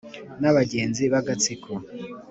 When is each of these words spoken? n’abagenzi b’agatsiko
n’abagenzi 0.41 1.03
b’agatsiko 1.11 1.71